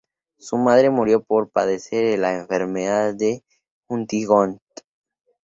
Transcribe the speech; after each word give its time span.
Su 0.39 0.57
madre 0.57 0.89
murió 0.89 1.21
por 1.21 1.51
padecer 1.51 2.17
la 2.17 2.33
Enfermedad 2.33 3.13
de 3.13 3.43
Huntington. 3.87 4.59